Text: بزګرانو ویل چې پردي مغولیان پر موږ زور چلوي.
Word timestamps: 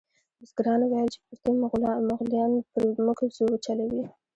بزګرانو 0.39 0.85
ویل 0.87 1.07
چې 1.13 1.19
پردي 1.25 1.51
مغولیان 2.09 2.51
پر 2.71 2.83
موږ 3.05 3.19
زور 3.37 3.51
چلوي. 3.65 4.03